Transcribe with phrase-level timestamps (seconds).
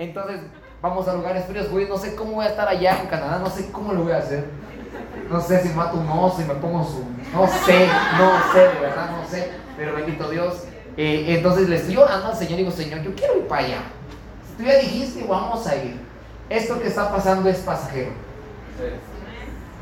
[0.00, 0.40] Entonces,
[0.80, 1.86] vamos a lugares fríos, güey.
[1.86, 4.18] No sé cómo voy a estar allá en Canadá, no sé cómo lo voy a
[4.18, 4.46] hacer.
[5.28, 7.04] No sé si mato un oso y me pongo su.
[7.34, 9.50] No sé, no sé, de verdad, no sé.
[9.76, 10.64] Pero bendito Dios.
[10.96, 13.78] Eh, entonces le estoy orando al Señor y digo, Señor, yo quiero ir para allá.
[14.48, 16.00] Si tú ya dijiste, vamos a ir.
[16.48, 18.12] Esto que está pasando es pasajero.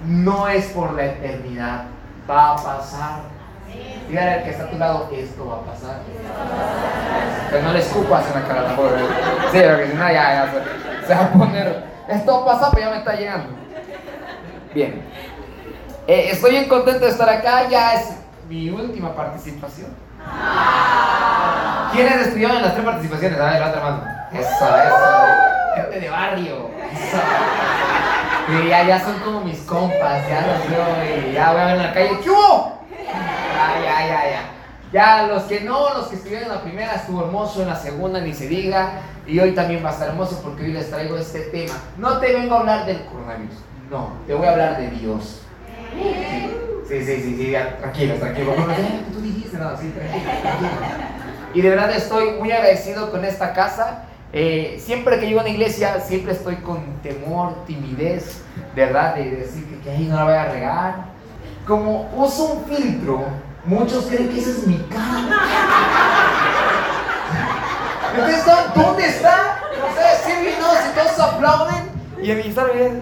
[0.05, 1.85] No es por la eternidad.
[2.29, 3.38] Va a pasar.
[4.09, 6.01] Dígale al que está a tu lado, esto va a pasar.
[7.51, 8.89] Que no le escupas en la cara tampoco.
[9.53, 11.85] Sí, porque si no, ya, ya se, se va a poner.
[12.09, 13.49] Esto pasa, pero ya me está llegando.
[14.75, 15.03] Bien.
[16.07, 17.69] Eh, estoy bien contento de estar acá.
[17.69, 18.17] Ya es
[18.49, 19.95] mi última participación.
[21.93, 23.39] ¿Quiénes estuvieron en las tres participaciones?
[23.39, 24.03] A ver, la otra mano.
[24.33, 25.77] Eso, eso.
[25.77, 26.71] Gente de barrio.
[26.93, 27.19] Eso.
[28.49, 30.27] Y ya, ya son como mis compas.
[30.29, 32.19] Ya los veo y ya voy a ver en la calle.
[32.23, 32.78] ¿Qué hubo?
[33.13, 34.59] Ya, ya, ya, ya.
[34.93, 38.21] Ya los que no, los que estuvieron en la primera estuvo hermoso, en la segunda
[38.21, 39.03] ni se diga.
[39.27, 41.75] Y hoy también va a estar hermoso porque hoy les traigo este tema.
[41.99, 43.57] No te vengo a hablar del coronavirus,
[43.91, 45.43] no, te voy a hablar de Dios.
[46.89, 48.55] Sí, sí, sí, sí, ya, tranquilo, tranquilo.
[48.57, 48.75] No, no,
[49.13, 49.93] tú dijiste, no, sí.
[51.53, 54.05] Y de verdad estoy muy agradecido con esta casa.
[54.33, 58.43] Eh, siempre que llego a una iglesia, siempre estoy con temor, timidez,
[58.75, 59.15] ¿verdad?
[59.15, 61.18] De decir que, que ahí no la voy a regar.
[61.69, 63.27] Como uso un filtro,
[63.65, 65.39] muchos creen que esa es mi cara.
[68.15, 69.61] Entonces, ¿dónde está?
[69.79, 71.91] No sé, decir no, si todos aplauden
[72.23, 73.01] y en Instagram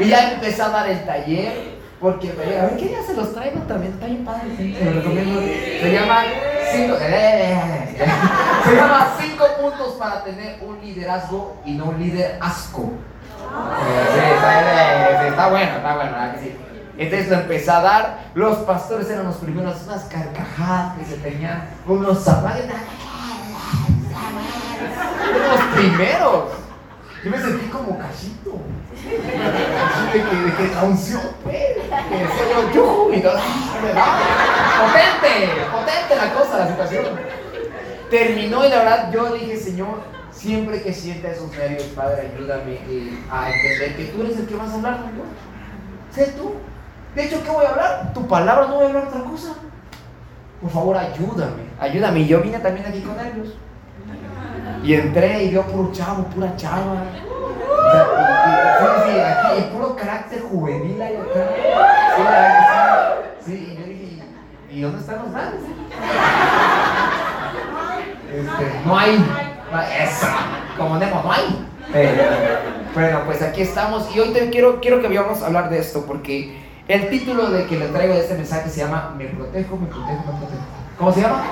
[0.00, 2.32] y ya empecé a dar el taller porque a
[2.64, 4.48] ver qué día se los traigo también está bien padre
[4.92, 5.40] recomiendo.
[5.40, 6.22] Se llama
[6.72, 6.96] cinco,
[8.64, 12.82] se llama cinco puntos para tener un liderazgo y no un líder asco.
[12.82, 13.19] sí,
[14.34, 16.56] está, está bueno está bueno ¿verdad que sí?
[17.00, 18.18] Entonces lo empecé a dar.
[18.34, 22.60] Los pastores eran los primeros, unas carcajadas que se tenían, unos zapatos.
[25.48, 26.44] Los primeros.
[27.24, 28.58] Yo me sentí como cachito.
[28.92, 31.56] Así de que, que la unción, pues.
[32.74, 33.38] Yo, y todo.
[34.82, 37.04] Potente, potente la cosa, la situación.
[38.10, 40.02] Terminó y la verdad yo dije, Señor,
[40.32, 42.78] siempre que sienta esos nervios, Padre, ayúdame
[43.30, 45.26] a entender que tú eres el que vas a hablar, Señor.
[46.12, 46.54] Sé tú.
[47.14, 48.12] De hecho, ¿qué voy a hablar?
[48.14, 49.54] Tu palabra no voy a hablar otra cosa.
[50.60, 52.20] Por favor, ayúdame, ayúdame.
[52.20, 53.56] Y yo vine también aquí con ellos.
[54.82, 57.02] Y entré y vio puro chavo, pura chava.
[58.80, 61.48] Sí, sí, aquí, puro carácter juvenil hay acá.
[63.44, 63.72] Sí, sí.
[63.72, 64.22] y yo dije,
[64.70, 65.62] ¿y dónde están los grandes?
[68.32, 69.49] Este, no hay.
[69.78, 70.26] Eso,
[70.76, 71.66] como Nemo, no hay.
[72.92, 76.04] bueno, pues aquí estamos y hoy te quiero, quiero que vayamos a hablar de esto
[76.06, 76.58] porque
[76.88, 80.24] el título de que le traigo de este mensaje se llama Me protejo, me protejo,
[80.26, 80.62] me protejo.
[80.98, 81.42] ¿Cómo se llama?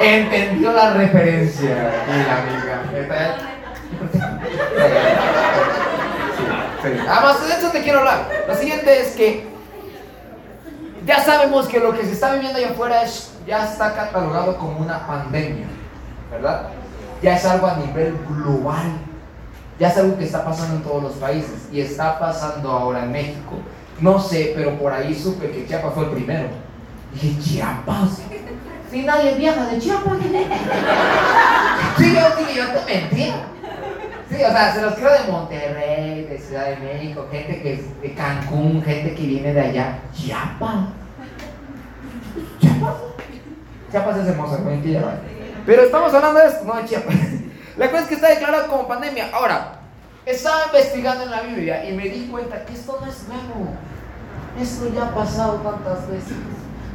[0.00, 2.82] Entendió la referencia, la amiga.
[7.08, 8.28] Además, de eso te quiero hablar.
[8.46, 9.53] Lo siguiente es que
[11.06, 14.78] ya sabemos que lo que se está viviendo allá afuera es, ya está catalogado como
[14.78, 15.66] una pandemia,
[16.30, 16.68] ¿verdad?
[17.22, 18.98] Ya es algo a nivel global.
[19.78, 23.12] Ya es algo que está pasando en todos los países y está pasando ahora en
[23.12, 23.56] México.
[24.00, 26.48] No sé, pero por ahí supe que Chiapas fue el primero.
[27.12, 28.20] Dije, Chiapas.
[28.90, 30.18] Si nadie viaja de Chiapas.
[31.96, 33.32] Sí, yo, sí, yo te mentí.
[34.34, 38.02] Sí, o sea, se los quiero de Monterrey, de Ciudad de México, gente que es
[38.02, 39.98] de Cancún, gente que viene de allá.
[40.12, 40.88] Chiapas.
[42.60, 42.94] Chiapas.
[43.92, 44.70] Chiapas es hermosa, ¿no?
[45.64, 47.14] Pero estamos hablando de esto, no de Chiapas.
[47.76, 49.30] La cosa es que está declarado como pandemia.
[49.32, 49.78] Ahora,
[50.26, 53.70] estaba investigando en la Biblia y me di cuenta que esto no es nuevo.
[54.60, 56.34] Esto ya ha pasado tantas veces.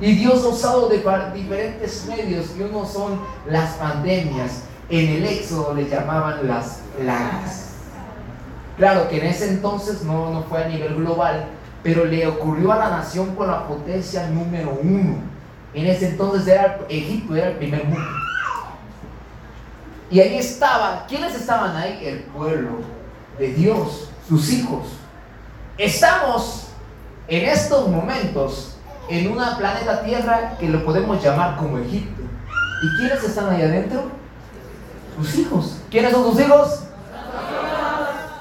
[0.02, 4.64] Y Dios ha usado diferentes medios y uno son las pandemias.
[4.90, 7.74] En el Éxodo le llamaban las plagas.
[8.78, 11.46] Claro que en ese entonces no, no fue a nivel global,
[11.84, 15.18] pero le ocurrió a la nación con la potencia número uno.
[15.74, 18.10] En ese entonces era Egipto, era el primer mundo.
[20.10, 22.00] Y ahí estaba, ¿quiénes estaban ahí?
[22.04, 22.80] El pueblo
[23.38, 24.88] de Dios, sus hijos.
[25.78, 26.70] Estamos
[27.28, 28.78] en estos momentos
[29.08, 32.24] en una planeta Tierra que lo podemos llamar como Egipto.
[32.82, 34.19] ¿Y quiénes están ahí adentro?
[35.20, 35.82] Sus hijos.
[35.92, 36.84] ¿Quiénes son sus hijos?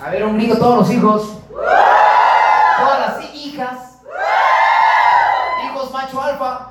[0.04, 1.38] A ver, un grito, todos los hijos.
[1.50, 3.98] Todas las hijas.
[5.64, 6.70] Hijos macho alfa.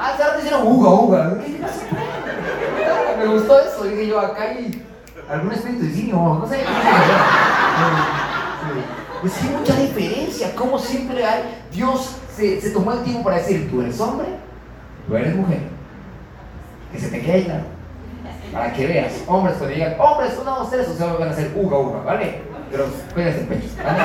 [0.00, 1.38] Ah, se diciendo uga, uga.
[3.18, 3.84] Me gustó eso.
[3.84, 4.84] Dije yo, acá hay
[5.30, 6.64] algún espíritu de no sé.
[9.24, 13.36] Es que hay mucha diferencia, como siempre hay, Dios se, se tomó el tiempo para
[13.36, 14.26] decir, tú eres hombre,
[15.08, 15.60] tú eres mujer.
[16.92, 17.73] Que se te quede claro.
[18.54, 21.50] Para que veas, hombres cuando digan, hombres, una, dos, tres, o sea, van a hacer
[21.56, 22.40] uga, uga, ¿vale?
[22.70, 23.98] Pero cuídense el pecho, ¿vale?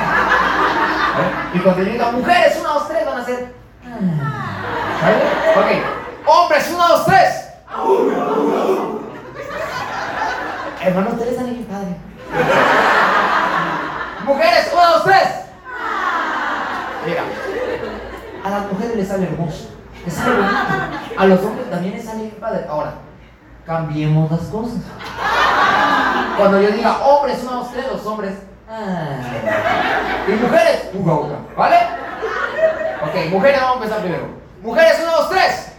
[1.54, 3.54] Y cuando digan, mujeres, una, dos, tres, van a hacer,
[5.04, 5.16] ¿vale?
[5.56, 5.66] Ok,
[6.26, 7.46] hombres, una, dos, tres.
[10.82, 11.96] Hermano, ustedes están bien padre.
[14.24, 15.28] Mujeres, una, dos, tres.
[17.06, 17.22] Mira,
[18.44, 19.70] a las mujeres les sale hermoso,
[20.04, 20.56] les sale bonito.
[21.16, 22.66] A los hombres también les sale padre.
[22.68, 22.94] Ahora,
[23.66, 24.78] cambiemos las cosas.
[26.36, 28.34] Cuando yo diga hombres, una, dos, tres, los hombres.
[28.70, 29.20] ah.
[30.28, 31.76] Y mujeres, uga, uga, ¿vale?
[33.02, 34.24] Ok, mujeres, vamos a empezar primero.
[34.62, 35.72] Mujeres, una, dos, tres.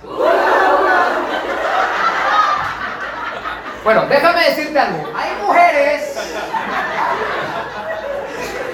[3.84, 5.04] Bueno, déjame decirte algo.
[5.16, 6.20] Hay mujeres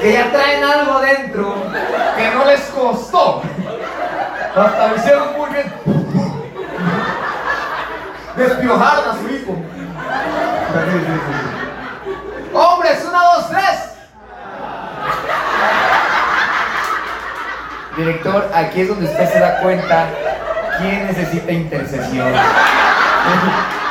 [0.02, 1.56] que ya traen algo dentro
[2.18, 3.42] que no les costó.
[4.56, 5.97] Hasta lo hicieron muy bien.
[8.38, 9.58] Despiojaron a su hijo.
[12.54, 13.94] Hombres, una, dos, tres.
[17.98, 20.08] Director, aquí es donde usted se da cuenta
[20.78, 22.32] quién necesita intercesión.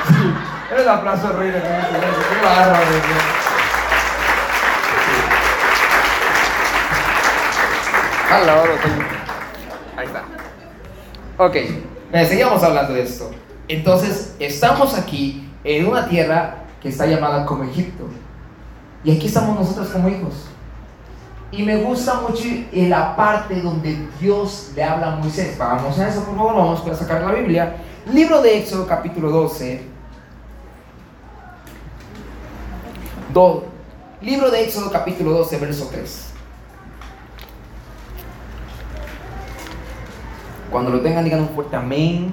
[0.07, 0.35] Sí.
[0.79, 2.83] El aplauso rey de Qué bárbaro,
[9.97, 10.23] Ahí está.
[11.39, 13.31] Ok, eh, seguimos hablando de esto.
[13.69, 18.05] Entonces, estamos aquí en una tierra que está llamada como Egipto.
[19.03, 20.47] Y aquí estamos nosotros como hijos.
[21.51, 25.57] Y me gusta mucho la parte donde Dios le habla a Moisés.
[25.59, 27.77] Vamos a eso, por favor, vamos a sacar la Biblia.
[28.13, 29.83] Libro de Éxodo, capítulo 12.
[33.33, 33.65] Do-
[34.23, 36.27] Libro de Éxodo, capítulo 12, verso 3.
[40.71, 42.33] Cuando lo tengan, digan un fuerte amén,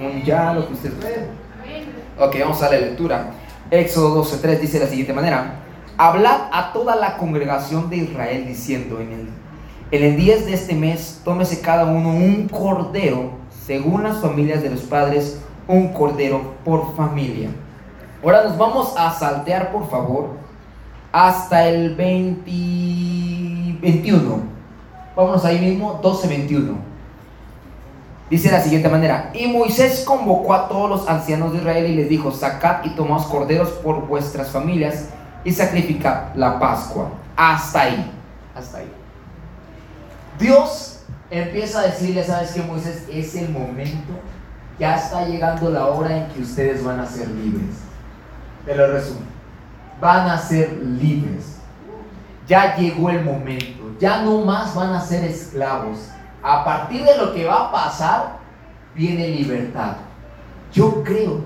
[0.00, 1.46] un ya, lo que vean.
[2.18, 3.30] Ok, vamos a la lectura.
[3.70, 5.60] Éxodo 12:3 dice de la siguiente manera:
[5.98, 9.28] Hablad a toda la congregación de Israel diciendo: En el,
[9.90, 13.32] en el 10 de este mes, tómese cada uno un cordero,
[13.66, 17.50] según las familias de los padres, un cordero por familia.
[18.22, 20.30] Ahora nos vamos a saltear, por favor,
[21.12, 24.40] hasta el 20, 21.
[25.14, 26.95] Vámonos ahí mismo, 12:21.
[28.28, 31.94] Dice de la siguiente manera, y Moisés convocó a todos los ancianos de Israel y
[31.94, 35.10] les dijo, sacad y tomaos corderos por vuestras familias
[35.44, 37.10] y sacrificad la Pascua.
[37.36, 38.12] Hasta ahí,
[38.52, 38.90] hasta ahí.
[40.40, 43.04] Dios empieza a decirle, ¿sabes qué, Moisés?
[43.08, 44.14] Es el momento,
[44.76, 47.76] ya está llegando la hora en que ustedes van a ser libres.
[48.64, 49.20] Te lo resumo,
[50.00, 51.58] van a ser libres.
[52.48, 56.10] Ya llegó el momento, ya no más van a ser esclavos
[56.46, 58.38] a partir de lo que va a pasar,
[58.94, 59.96] viene libertad.
[60.72, 61.40] Yo creo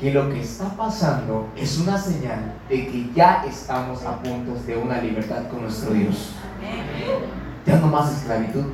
[0.00, 4.78] que lo que está pasando es una señal de que ya estamos a puntos de
[4.78, 6.32] una libertad con nuestro Dios.
[7.66, 8.64] Ya no más esclavitud.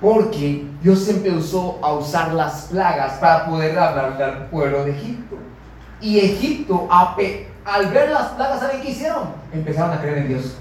[0.00, 5.36] Porque Dios empezó a usar las plagas para poder hablarle al pueblo de Egipto.
[6.00, 9.30] Y Egipto, al ver las plagas, ¿saben qué hicieron?
[9.52, 10.56] Empezaron a creer en Dios.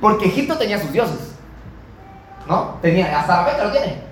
[0.00, 1.31] Porque Egipto tenía sus dioses.
[2.48, 2.78] ¿No?
[2.82, 4.02] Tenía, hasta la fecha lo tiene.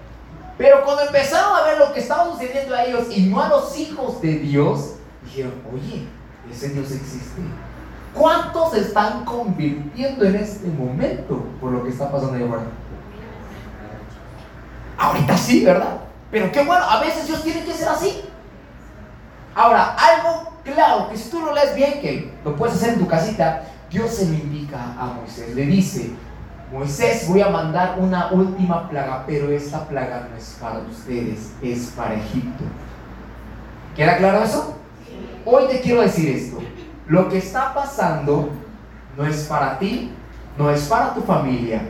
[0.59, 3.79] Pero cuando empezaron a ver lo que estaba sucediendo a ellos y no a los
[3.79, 6.07] hijos de Dios, dijeron, oye,
[6.51, 7.41] ese Dios existe.
[8.15, 12.65] ¿Cuántos están convirtiendo en este momento por lo que está pasando ahí afuera?
[14.99, 16.01] Ahorita sí, ¿verdad?
[16.31, 18.23] Pero qué bueno, a veces Dios tiene que ser así.
[19.55, 23.07] Ahora, algo claro, que si tú lo lees bien, que lo puedes hacer en tu
[23.07, 25.55] casita, Dios se lo indica a Moisés.
[25.55, 26.11] Le dice,
[26.73, 31.87] Moisés, voy a mandar una última plaga, pero esta plaga no es para ustedes, es
[31.97, 32.63] para Egipto.
[33.97, 34.77] ¿Queda claro eso?
[35.45, 36.59] Hoy te quiero decir esto.
[37.09, 38.51] Lo que está pasando
[39.17, 40.13] no es para ti,
[40.57, 41.83] no es para tu familia,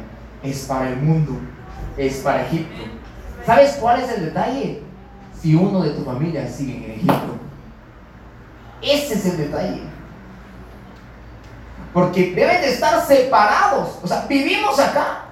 [0.43, 1.33] es para el mundo,
[1.99, 2.83] es para Egipto.
[3.45, 4.83] ¿Sabes cuál es el detalle?
[5.39, 7.37] Si uno de tu familia sigue en Egipto.
[8.81, 9.83] Ese es el detalle.
[11.93, 13.99] Porque deben de estar separados.
[14.03, 15.25] O sea, vivimos acá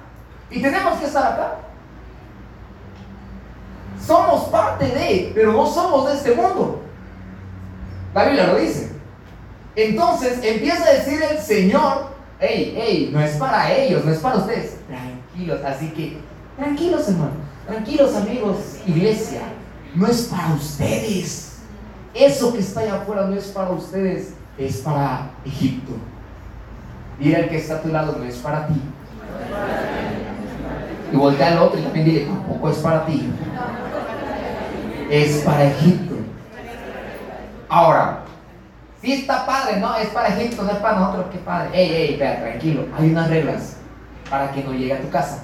[0.49, 1.55] y tenemos que estar acá.
[4.05, 6.81] Somos parte de, pero no somos de este mundo.
[8.13, 8.91] La Biblia lo dice.
[9.75, 14.37] Entonces empieza a decir el Señor, hey, hey, no es para ellos, no es para
[14.37, 14.77] ustedes.
[14.87, 16.17] Tranquilos, así que,
[16.57, 17.35] tranquilos hermanos,
[17.67, 19.41] tranquilos amigos, iglesia,
[19.93, 21.59] no es para ustedes.
[22.13, 25.93] Eso que está allá afuera no es para ustedes, es para Egipto.
[27.19, 28.81] Dile al que está a tu lado, no es para ti.
[31.11, 33.29] Y voltea al otro y también dile, tampoco es para ti.
[35.09, 36.15] Es para Egipto.
[37.67, 38.23] Ahora,
[39.01, 39.95] si está padre, ¿no?
[39.97, 41.69] Es para Egipto, no es para nosotros, qué padre.
[41.73, 42.85] Ey, ey, espera, tranquilo.
[42.97, 43.77] Hay unas reglas
[44.29, 45.43] para que no llegue a tu casa.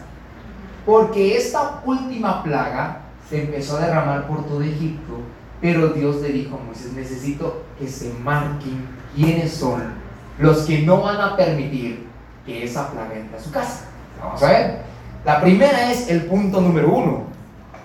[0.86, 5.20] Porque esta última plaga se empezó a derramar por todo Egipto,
[5.60, 10.04] pero Dios le dijo a Moisés, necesito que se marquen quiénes son
[10.38, 12.08] los que no van a permitir
[12.46, 13.86] que esa plaga entre a su casa.
[14.22, 14.77] Vamos a ver.
[15.24, 17.24] La primera es el punto número uno.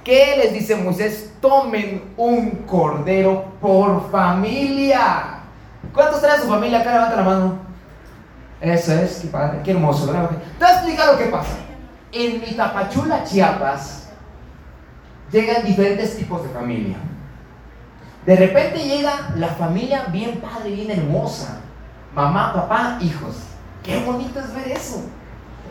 [0.04, 1.32] ¿Qué les dice Moisés?
[1.40, 5.40] Tomen un cordero por familia.
[5.94, 6.92] ¿Cuántos traen su familia acá?
[6.92, 7.58] Levanta la mano.
[8.60, 9.26] Eso es,
[9.64, 10.06] qué hermoso.
[10.06, 10.28] Te voy
[10.60, 11.56] a explicar lo que pasa.
[12.12, 14.10] En mi Tapachula, Chiapas,
[15.32, 16.96] llegan diferentes tipos de familia.
[18.26, 21.60] De repente llega la familia bien padre, bien hermosa.
[22.14, 23.36] Mamá, papá, hijos.
[23.82, 25.02] Qué bonito es ver eso.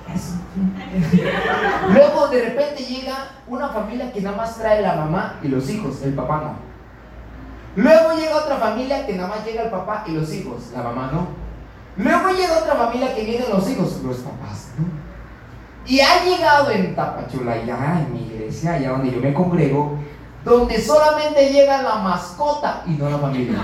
[1.94, 3.16] Luego de repente llega
[3.48, 6.70] una familia que nada más trae la mamá y los hijos, el papá no.
[7.76, 11.10] Luego llega otra familia que nada más llega el papá y los hijos, la mamá
[11.12, 11.28] no.
[11.98, 14.86] Luego llega otra familia que vienen los hijos, los papás no.
[15.86, 19.98] Y ha llegado en Tapachula, ya en mi iglesia, allá donde yo me congrego,
[20.44, 23.58] donde solamente llega la mascota y no la familia.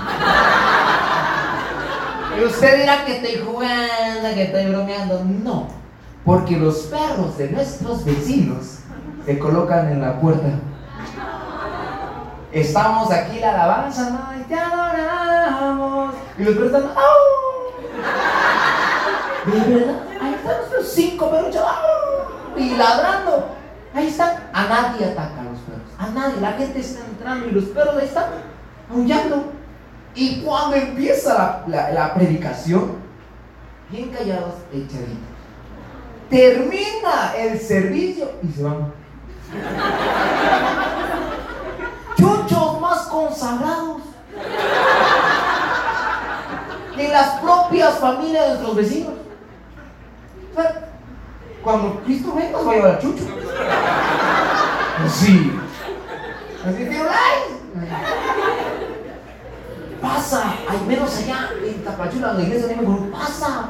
[2.38, 5.24] Y usted dirá que estoy jugando, que estoy bromeando.
[5.24, 5.68] No,
[6.24, 8.80] porque los perros de nuestros vecinos
[9.24, 10.48] se colocan en la puerta.
[12.52, 14.40] Estamos aquí la alabanza, ¿no?
[14.40, 16.14] Y te adoramos.
[16.38, 16.94] Y los perros están,
[19.46, 19.94] ¿De verdad?
[20.20, 21.56] Ahí están los cinco perros,
[22.56, 23.48] Y ladrando.
[23.94, 24.36] Ahí están.
[24.52, 25.90] A nadie ataca a los perros.
[25.98, 26.40] A nadie.
[26.40, 28.26] La gente está entrando y los perros están
[28.90, 29.55] aullando.
[30.16, 32.96] Y cuando empieza la, predicación,
[33.90, 35.36] bien callados, echaditos.
[36.30, 38.92] Termina el servicio y se van.
[42.16, 44.02] Chuchos más consagrados
[46.96, 49.12] que las propias familias de nuestros vecinos.
[51.62, 53.24] Cuando Cristo venga, va a llevar a Chucho.
[55.12, 55.52] Sí.
[56.64, 57.02] Así que,
[60.00, 63.68] pasa, al menos allá en Tapachula, la iglesia de me pasa.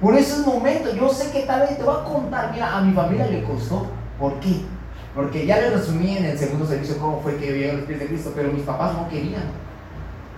[0.00, 2.80] Por eso es momento, yo sé que tal vez te voy a contar, mira, a
[2.80, 3.86] mi familia le costó.
[4.18, 4.62] ¿Por qué?
[5.14, 8.06] Porque ya le resumí en el segundo servicio cómo fue que vieron los pies de
[8.06, 9.42] Cristo, pero mis papás no querían.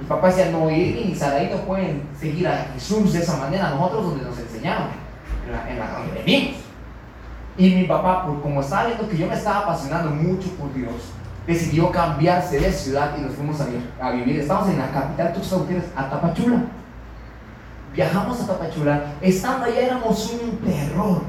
[0.00, 3.70] Mis papás decían, no, Irving y Saraí no pueden seguir a Jesús de esa manera,
[3.70, 4.88] nosotros donde nos enseñaron,
[5.46, 6.56] en la, en la donde venimos.
[7.56, 11.12] Y mi papá, por como estaba viendo que yo me estaba apasionando mucho por Dios,
[11.46, 13.60] decidió cambiarse de ciudad y nos fuimos
[14.00, 14.40] a, vivir.
[14.40, 16.62] Estamos en la capital Tuxtla a Tapachula.
[17.92, 19.02] Viajamos a Tapachula.
[19.20, 21.22] Estando allá éramos un terror.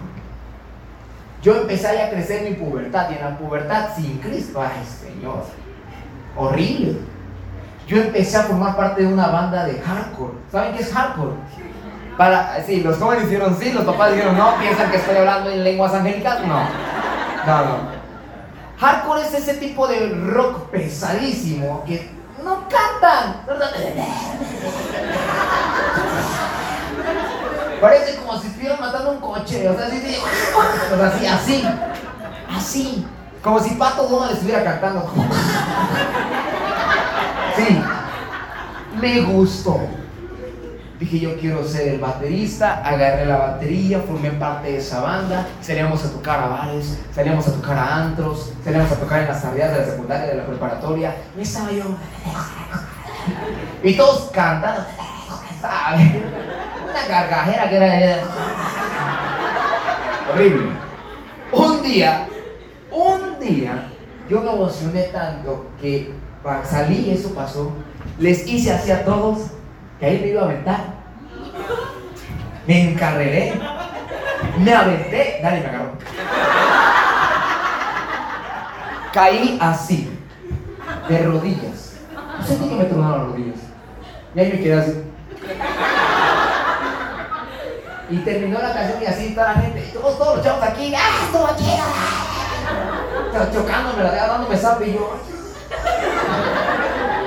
[1.41, 5.43] Yo empecé a crecer mi pubertad y en la pubertad sin Cristo, ay Señor,
[6.37, 6.99] horrible.
[7.85, 10.35] Yo empecé a formar parte de una banda de hardcore.
[10.49, 11.33] ¿Saben qué es hardcore?
[12.17, 15.63] Para, sí, los jóvenes dijeron sí, los papás dijeron no, piensan que estoy hablando en
[15.65, 16.61] lenguas angélicas, no.
[17.45, 18.02] No, no.
[18.83, 22.11] Hardcore es ese tipo de rock pesadísimo que
[22.43, 23.45] no cantan.
[27.79, 29.69] Parece como si estuvieran matando un coche.
[29.69, 29.87] O sea,
[31.07, 31.65] así, así,
[32.53, 33.07] así.
[33.41, 35.09] Como si Pato Donald estuviera cantando.
[37.55, 37.81] Sí.
[38.99, 39.79] Me gustó.
[41.03, 46.05] Dije, yo quiero ser el baterista, agarré la batería, formé parte de esa banda, salíamos
[46.05, 49.69] a tocar a bares, salíamos a tocar a antros, salíamos a tocar en las tardes
[49.69, 51.83] de la secundaria, de la preparatoria, y estaba yo.
[53.83, 54.85] Y todos cantando,
[55.61, 58.23] Una gargajera que era
[60.31, 60.69] horrible.
[61.51, 62.27] Un día,
[62.89, 63.91] un día,
[64.29, 66.13] yo me emocioné tanto que
[66.63, 67.73] salí, eso pasó,
[68.19, 69.39] les hice así a todos
[69.99, 70.92] que ahí me iba a aventar.
[72.67, 73.59] Me encarreré.
[74.59, 75.39] Me aventé.
[75.41, 75.91] Dale, me agarró.
[79.13, 80.09] Caí así,
[81.07, 81.97] de rodillas.
[82.39, 83.59] No sé que me tronaron las rodillas.
[84.33, 85.03] Y ahí me quedé así.
[88.09, 91.25] Y terminó la canción y así toda la gente, todos, todos los chavos aquí, ¡ah,
[91.25, 91.85] estuvo chido!
[93.53, 95.19] Chocándome, dándome sapo y yo.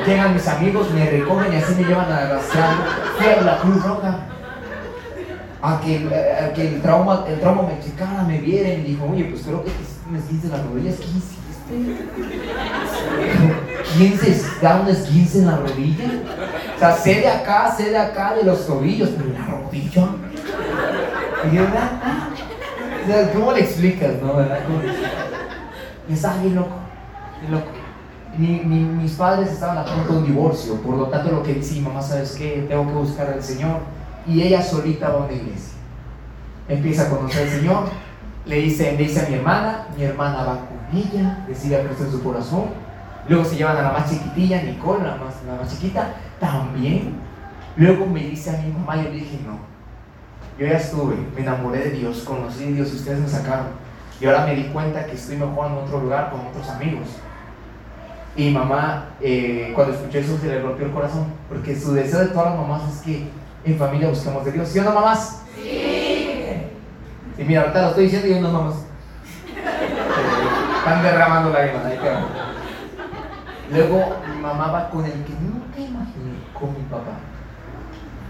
[0.06, 2.74] Llegan mis amigos, me recogen y así me llevan a arrastrar.
[3.16, 4.20] Fui a la Cruz Roja.
[5.66, 9.04] A que, a que el, trauma, el trauma me checara, me viera y me dijo,
[9.10, 9.72] oye, pues creo que
[10.10, 10.94] me esguince las rodillas.
[10.96, 11.06] ¿Qué?
[13.96, 16.04] ¿Quién se da un esguince en la rodilla?
[16.76, 20.08] O sea, sé de acá, sé de acá, de los tobillos, pero la rodilla.
[21.50, 22.28] Y yo, ah,
[23.32, 24.36] ¿Cómo le explicas, no?
[24.36, 24.58] ¿Verdad?
[26.08, 26.76] Estaba bien loco,
[27.50, 27.66] loco.
[28.38, 32.02] mis padres estaban a punto de un divorcio, por lo tanto lo que decía, mamá,
[32.02, 32.64] ¿sabes qué?
[32.68, 33.95] Tengo que buscar al Señor.
[34.26, 35.74] Y ella solita va a una iglesia.
[36.68, 37.84] Empieza a conocer al Señor,
[38.44, 42.04] le dice, le dice a mi hermana, mi hermana va con ella, recibe a Cristo
[42.04, 42.64] en su corazón.
[43.28, 47.14] Luego se llevan a la más chiquitilla, Nicole, la más, la más chiquita, también.
[47.76, 49.58] Luego me dice a mi mamá, yo dije, no,
[50.58, 53.66] yo ya estuve, me enamoré de Dios, conocí a Dios ustedes me sacaron.
[54.20, 57.08] Y ahora me di cuenta que estoy mejor en otro lugar con otros amigos.
[58.34, 62.28] Y mamá, eh, cuando escuché eso, se le rompió el corazón, porque su deseo de
[62.28, 63.28] todas las mamás es que
[63.72, 64.68] en familia busquemos de Dios.
[64.68, 65.42] ¿Sí o no, mamás?
[65.54, 66.46] Sí.
[67.38, 68.76] Y mira, ahorita lo estoy diciendo y no mamás.
[70.78, 71.98] Están derramando lágrimas, ahí
[73.70, 77.18] Luego mi mamá va con el que nunca imaginé, con mi papá.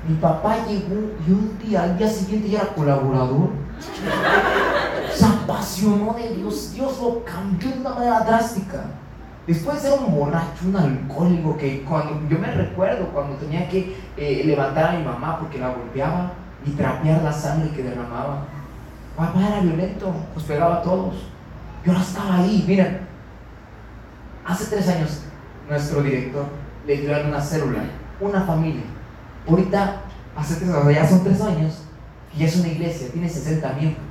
[0.09, 3.50] Mi papá llegó y un día, al día siguiente ya era colaborador.
[5.12, 6.73] Se apasionó de Dios.
[6.73, 8.85] Dios lo cambió de una manera drástica.
[9.47, 14.43] Después era un borracho, un alcohólico que cuando yo me recuerdo cuando tenía que eh,
[14.45, 16.33] levantar a mi mamá porque la golpeaba
[16.65, 18.45] y trapear la sangre que derramaba.
[19.17, 21.15] Papá era violento, nos pegaba a todos.
[21.85, 23.07] Yo no estaba ahí, miren.
[24.45, 25.23] Hace tres años
[25.69, 26.47] nuestro director
[26.87, 27.81] le dio una célula,
[28.21, 28.83] una familia
[29.49, 30.03] Ahorita,
[30.37, 31.83] hace tres años, ya son tres años,
[32.35, 34.03] y ya es una iglesia, tiene 60 miembros.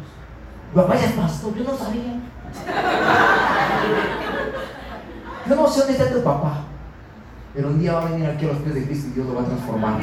[0.73, 2.21] Papá ya es pastor, yo no sabía.
[5.75, 6.59] No sé dónde está tu papá,
[7.53, 9.35] pero un día va a venir aquí a los pies de Cristo y Dios lo
[9.35, 9.99] va a transformar.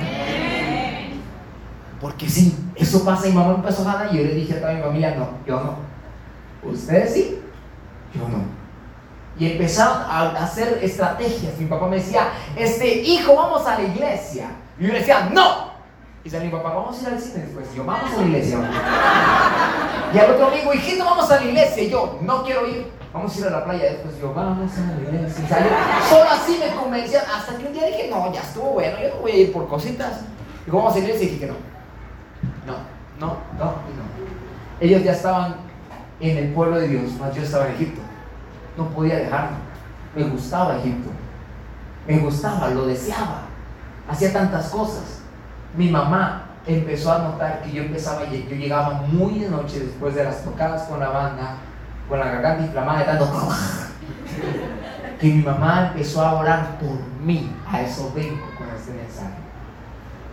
[1.99, 4.83] Porque sí, eso pasa y mamá empezó a y yo le dije a toda mi
[4.83, 6.71] familia, no, yo no.
[6.71, 7.41] Ustedes sí,
[8.12, 8.45] yo no.
[9.38, 11.57] Y empezaron a hacer estrategias.
[11.59, 14.50] Mi papá me decía, este hijo, vamos a la iglesia.
[14.79, 15.73] Y yo le decía, no.
[16.21, 17.67] Y dice mi papá, vamos a ir al cine después.
[17.73, 18.59] Y yo, vamos a la iglesia.
[20.12, 21.83] Y al otro amigo, hijito, vamos a la iglesia.
[21.83, 23.01] Y yo, no quiero ir.
[23.12, 24.19] Vamos a ir a la playa después.
[24.21, 25.49] Yo, vamos a la iglesia.
[26.09, 27.25] Solo así me convencían.
[27.35, 28.96] Hasta que un día dije, no, ya estuvo bueno.
[29.03, 30.20] Yo no voy a ir por cositas.
[30.66, 31.55] Y vamos a la dije que no.
[32.66, 32.75] No,
[33.18, 34.12] no, no y no.
[34.81, 35.57] Ellos ya estaban
[36.20, 38.01] en el pueblo de Dios, más yo estaba en Egipto.
[38.77, 39.57] No podía dejarlo.
[40.14, 41.11] Me gustaba Egipto.
[42.07, 43.53] Me gustaba, lo deseaba
[44.09, 45.22] hacía tantas cosas.
[45.77, 50.25] Mi mamá empezó a notar que yo empezaba, yo llegaba muy de noche después de
[50.25, 51.57] las tocadas con la banda,
[52.12, 53.48] con la garganta inflamada de tanto
[55.18, 57.51] que mi mamá empezó a orar por mí.
[57.66, 59.40] A eso vengo con este mensaje.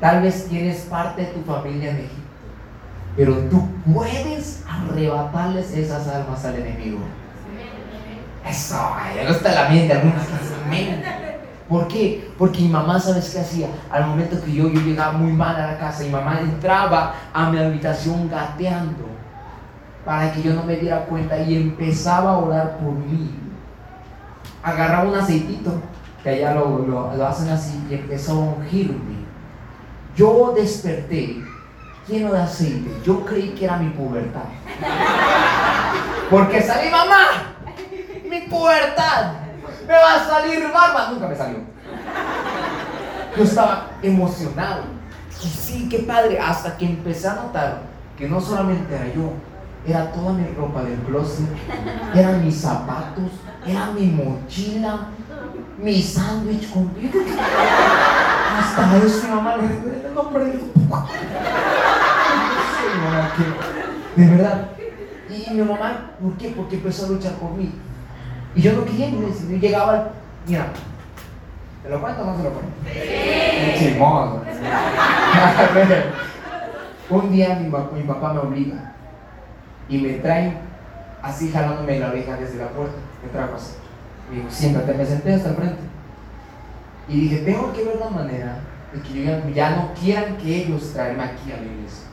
[0.01, 2.29] Tal vez tienes parte de tu familia en Egipto,
[3.15, 6.99] pero tú puedes arrebatarles esas almas al enemigo.
[8.45, 8.75] Eso,
[9.15, 10.27] me gusta la mente, algunas
[11.69, 12.29] ¿Por qué?
[12.37, 13.67] Porque mi mamá, ¿sabes qué hacía?
[13.89, 17.49] Al momento que yo, yo llegaba muy mal a la casa, mi mamá entraba a
[17.49, 19.18] mi habitación gateando
[20.05, 23.29] para que yo no me diera cuenta y empezaba a orar por mí.
[24.63, 25.81] Agarraba un aceitito,
[26.23, 29.19] que allá lo, lo, hacen así, y empezó a ungirme.
[30.15, 31.41] Yo desperté
[32.07, 32.91] lleno de aceite.
[33.03, 34.45] Yo creí que era mi pubertad.
[36.29, 37.55] Porque salí mamá,
[38.29, 39.33] mi pubertad
[39.87, 41.09] me va a salir barba.
[41.11, 41.59] Nunca me salió.
[43.37, 44.83] Yo estaba emocionado.
[45.43, 46.39] Y sí, qué padre.
[46.39, 47.81] Hasta que empecé a notar
[48.17, 49.31] que no solamente era yo,
[49.87, 51.47] era toda mi ropa del closet,
[52.13, 53.31] eran mis zapatos,
[53.65, 55.07] era mi mochila,
[55.77, 56.91] mi sándwich con
[58.57, 59.63] Hasta eso mi mamá le
[60.07, 60.59] el nombre de
[64.15, 64.69] De verdad.
[65.29, 66.49] Y mi mamá, ¿por qué?
[66.49, 67.71] Porque empezó a luchar por mí.
[68.55, 70.09] Y yo no quería ni decir, yo llegaba,
[70.47, 70.67] mira,
[71.83, 72.73] ¿te lo cuento o no se lo cuento?
[73.77, 73.97] Sí.
[77.09, 78.95] Un día mi, mi, papá me obliga
[79.89, 80.57] y me trae
[81.21, 83.73] así jalándome la oreja desde la puerta, me trajo así.
[84.29, 85.81] Me dijo, siéntate, me senté hasta el frente.
[87.07, 88.59] Y dije, tengo que ver la manera
[88.93, 92.05] de que ya, ya no quieran que ellos traerme aquí a la iglesia.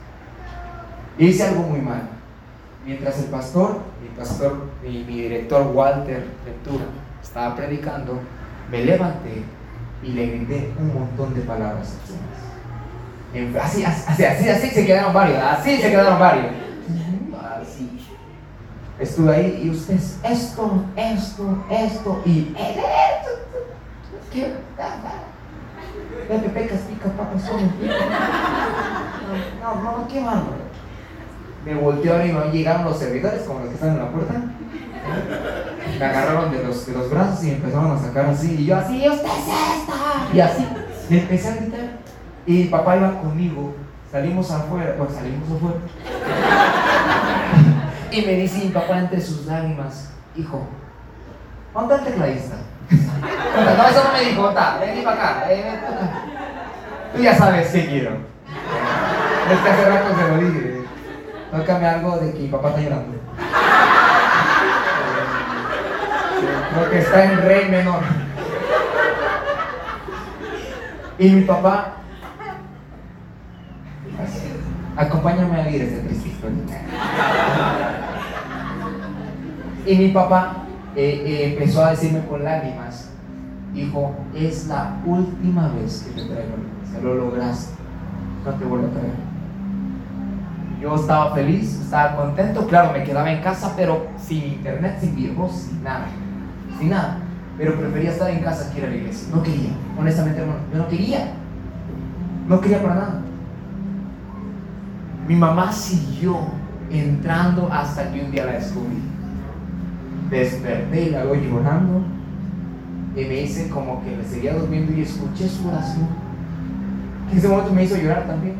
[1.19, 2.17] Hice algo muy malo
[2.87, 6.85] mientras el pastor, mi pastor, mi, director Walter Ventura
[7.21, 8.19] estaba predicando,
[8.71, 9.43] me levanté
[10.01, 11.95] y le grité un montón de palabras
[13.61, 16.47] Así, así, así, así se quedaron varios, así se quedaron varios.
[17.61, 18.05] Así.
[18.99, 22.89] Estuve ahí y ustedes, esto, esto, esto y esto.
[24.31, 24.53] ¿Qué?
[26.27, 27.43] Pepe, pecas, pica, papas,
[29.61, 30.67] No, no, no, qué malo
[31.67, 34.33] me volteó y me llegaron los servidores, como los que están en la puerta.
[35.99, 38.55] Me agarraron de los, de los brazos y empezaron a sacar así.
[38.59, 40.33] Y yo así, ¿usted es esta?
[40.33, 40.65] Y así,
[41.09, 41.89] me empecé a gritar.
[42.45, 43.75] Y papá iba conmigo.
[44.11, 45.77] Salimos afuera, pues salimos afuera.
[48.09, 50.65] Y me dice mi papá entre sus lágrimas, hijo,
[51.73, 52.55] ¿dónde está el tecladista?
[52.89, 56.09] No, eso no me dijo, está, ven para acá, ven para acá.
[57.13, 58.11] Tú ya sabes qué quiero.
[59.51, 60.81] Es que hace rato se lo dije.
[61.51, 63.17] Tócame algo de que mi papá está llorando.
[66.73, 68.01] Creo que está en rey menor.
[71.19, 71.93] Y mi papá,
[74.97, 76.57] acompáñame a vivir ese triste historia.
[79.85, 80.63] Y mi papá
[80.95, 83.09] eh, eh, empezó a decirme con lágrimas,
[83.73, 86.55] hijo, es la última vez que te traigo,
[86.91, 87.73] se lo lograste,
[88.45, 89.27] no te vuelvo a traer.
[90.81, 95.51] Yo estaba feliz, estaba contento, claro, me quedaba en casa, pero sin internet, sin virus,
[95.53, 96.07] sin nada,
[96.77, 97.19] sin nada
[97.57, 99.27] pero prefería estar en casa que ir a la iglesia.
[99.33, 101.33] No quería, honestamente, hermano, yo no quería.
[102.47, 103.21] No quería para nada.
[105.27, 106.37] Mi mamá siguió
[106.89, 109.01] entrando hasta que un día la descubrí.
[110.29, 112.01] Desperté y la veo llorando.
[113.15, 116.07] Y me hice como que le seguía durmiendo y escuché su oración.
[117.31, 118.55] En ese momento me hizo llorar también.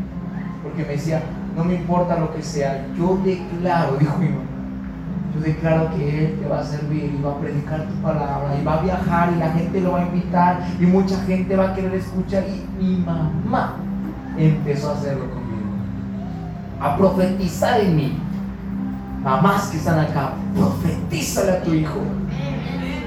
[0.64, 1.22] Porque me decía,
[1.56, 4.58] no me importa lo que sea, yo declaro, dijo mi mamá
[5.38, 8.64] yo declaro que Él te va a servir y va a predicar tu palabra y
[8.64, 11.76] va a viajar y la gente lo va a invitar y mucha gente va a
[11.76, 12.44] querer escuchar.
[12.48, 13.76] Y mi mamá
[14.38, 15.26] empezó a hacerlo
[16.80, 18.18] a profetizar en mí.
[19.24, 22.00] Mamás que están acá, profetízale a tu hijo.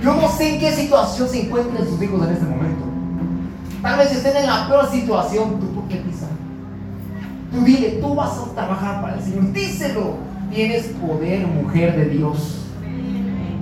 [0.03, 2.85] Yo no sé en qué situación se encuentran sus hijos en este momento.
[3.83, 6.27] Tal vez estén en la peor situación, tú profetiza.
[7.53, 9.53] Tú dile, tú vas a trabajar para el Señor.
[9.53, 10.31] Díselo.
[10.51, 12.67] Tienes poder, mujer de Dios.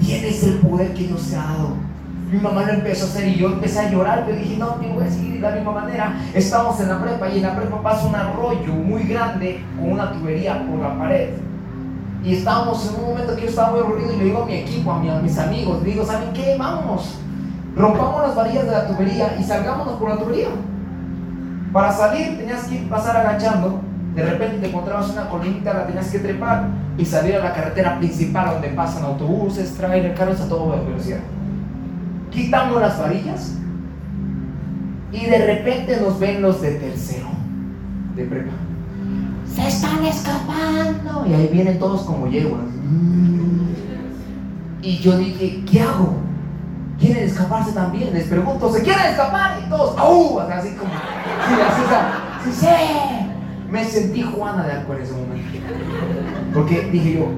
[0.00, 1.87] Tienes el poder que Dios te ha dado.
[2.30, 4.86] Mi mamá lo empezó a hacer y yo empecé a llorar, pero dije, no, te
[4.86, 6.14] voy a seguir de la misma manera.
[6.34, 10.12] Estamos en la prepa y en la prepa pasa un arroyo muy grande con una
[10.12, 11.30] tubería por la pared.
[12.22, 14.54] Y estábamos en un momento que yo estaba muy aburrido y le digo a mi
[14.54, 16.56] equipo, a, mis amigos, le digo, ¿saben qué?
[16.58, 17.18] Vamos,
[17.74, 20.48] rompamos las varillas de la tubería y salgámonos por la tubería.
[21.72, 23.80] Para salir tenías que pasar agachando
[24.14, 26.64] de repente te encontrabas una colinita, la tenías que trepar
[26.96, 31.20] y salir a la carretera principal donde pasan autobuses, trailers, carros a toda velocidad.
[32.30, 33.54] Quitamos las varillas
[35.12, 37.28] y de repente nos ven los de tercero,
[38.14, 38.52] de prepa.
[39.54, 41.26] Se están escapando.
[41.26, 42.62] Y ahí vienen todos como yeguas.
[44.82, 46.16] Y yo dije, ¿qué hago?
[46.98, 48.12] ¿Quieren escaparse también?
[48.12, 49.60] Les pregunto, ¿se quieren escapar?
[49.64, 50.40] Y todos, ¡au!
[50.40, 51.54] Así como, sí,
[52.44, 52.66] sí, sí.
[53.70, 55.58] Me sentí Juana de Arco en ese momento.
[56.54, 57.28] Porque dije yo,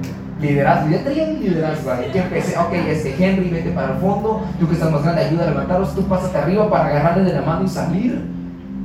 [0.41, 2.11] liderazgo, ya tenía mi liderazgo ahí.
[2.13, 5.49] Empecé, ok, este Henry, vete para el fondo, tú que estás más grande, ayuda a
[5.51, 8.21] levantarlos, tú pásate arriba para agarrarle de la mano y salir.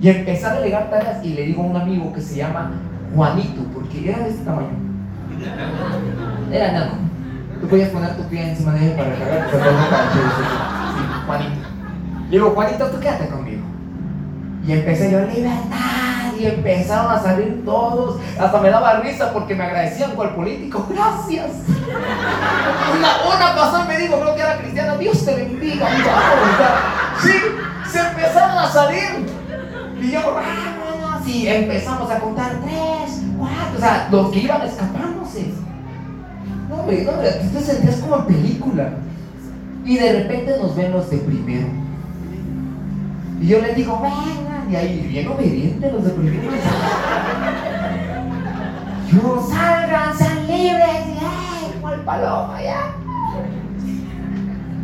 [0.00, 2.72] Y empezar a delegar tareas y le digo a un amigo que se llama
[3.14, 4.68] Juanito, porque era de este tamaño.
[6.52, 6.92] Era nada.
[7.60, 10.18] Tú podías poner tu pie encima de él para cargar, para sí,
[11.26, 11.68] Juanito.
[12.28, 13.62] Y digo, Juanito, tú quédate conmigo.
[14.66, 15.95] Y empecé yo, libertad
[16.38, 18.20] y empezaron a salir todos.
[18.38, 20.86] Hasta me daba risa porque me agradecían con el político.
[20.90, 21.50] Gracias.
[22.98, 25.86] Una, una pasó me dijo, creo que era cristiana, Dios te bendiga.
[27.22, 27.32] sí,
[27.90, 29.26] se empezaron a salir.
[30.00, 30.20] Y yo,
[31.26, 35.52] y empezamos a contar tres, cuatro, o sea, los que iban escapándose.
[36.68, 38.90] No, hombre, no, tú te sentías como en película.
[39.84, 41.68] Y de repente nos ven los de primero.
[43.40, 46.50] Y yo les digo, venga y ahí bien obedientes los de primero.
[49.12, 50.86] Yo salgan, sean libres.
[51.80, 52.94] Como el paloma ya.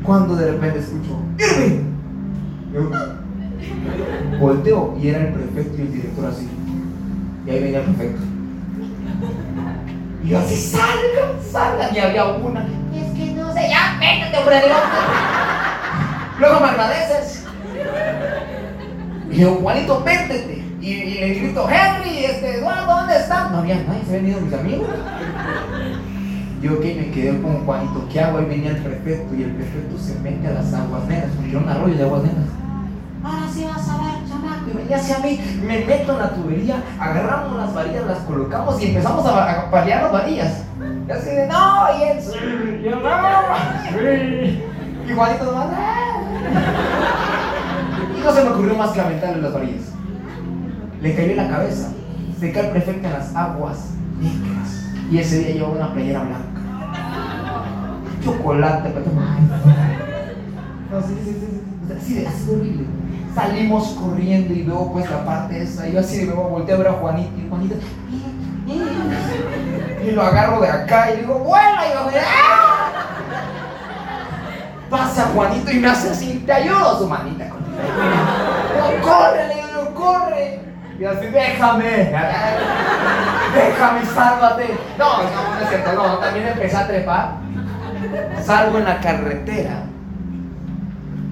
[0.05, 1.92] Cuando de repente escucho, ¡Irving!
[2.73, 2.90] Yo
[4.40, 6.49] volteo y era el prefecto y el director así.
[7.47, 8.23] Y ahí venía el prefecto.
[10.25, 11.95] Y yo así, salgan, salgan.
[11.95, 12.61] Y había una,
[12.95, 14.62] es que no sé, ya, véngate, hombre,
[16.38, 17.41] Luego me agradeces.
[19.33, 20.62] Y yo, Juanito, véntete.
[20.83, 23.53] Y, le grito, Henry, este, Eduardo, ¿dónde están?
[23.53, 24.88] No había nadie, se habían ido mis amigos.
[26.61, 28.38] Yo que me quedé con Juanito, ¿qué hago?
[28.38, 31.68] Ahí venía el prefecto y el prefecto se mete a las aguas negras, porque un
[31.68, 32.45] arroyo de aguas negras.
[33.25, 34.71] Ahora sí vas a ver, chamaco.
[34.71, 38.87] Y venía hacia mí, me meto en la tubería, agarramos las varillas, las colocamos y
[38.87, 40.64] empezamos a, a paliar las varillas.
[41.09, 43.09] Y así de, no, y él, sí, yo no,
[43.88, 44.62] sí.
[45.09, 47.41] Y Juanito nomás, ¡ah!
[48.23, 49.93] No se me ocurrió más que aventarle las varillas.
[51.01, 51.93] Le cayó en la cabeza.
[52.39, 54.87] Se cae el prefecto en las aguas negras.
[55.11, 56.49] Y ese día llevaba una playera blanca.
[58.25, 58.93] Chocolate,
[60.93, 61.63] no, sí, sí, sí,
[61.97, 62.87] así, así de horrible.
[63.35, 65.89] Salimos corriendo y veo pues la parte esa.
[65.89, 67.77] Yo así de nuevo volteé a ver a Juanito y Juanito.
[70.07, 72.91] Y lo agarro de acá y digo, vuela, y yo, ¡ah!
[74.91, 77.49] Pasa Juanito y me hace así, te ayudo su manita.
[79.03, 80.61] Corre, le corre.
[80.99, 82.13] Y así, déjame,
[83.55, 84.79] déjame, sálvate.
[84.99, 87.33] No, no, no es cierto, no, también empecé a trepar.
[88.45, 89.83] Salgo en la carretera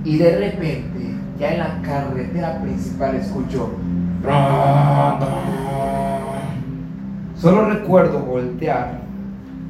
[0.04, 3.70] y de repente, ya en la carretera principal escucho.
[7.36, 9.00] Solo recuerdo voltear